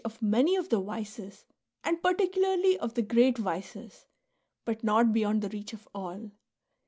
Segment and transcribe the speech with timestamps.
[0.03, 1.45] of many of the vices
[1.83, 2.01] and.
[2.01, 4.07] particularly of the great vices,
[4.65, 6.31] but not beyond the reach of all.